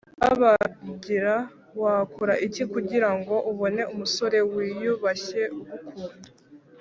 babangira 0.39 1.35
Wakora 1.81 2.33
iki 2.47 2.63
kugira 2.73 3.09
ngo 3.17 3.35
ubone 3.51 3.81
umusore 3.93 4.37
wiyubashye 4.53 5.41
ugukunda 5.59 6.27